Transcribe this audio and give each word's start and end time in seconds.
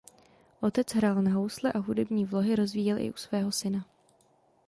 Otec 0.61 0.93
hrál 0.95 1.21
na 1.21 1.31
housle 1.33 1.71
a 1.71 1.79
hudební 1.79 2.25
vlohy 2.25 2.55
rozvíjel 2.55 2.97
i 2.97 3.11
u 3.11 3.13
svého 3.13 3.51
syna. 3.51 3.85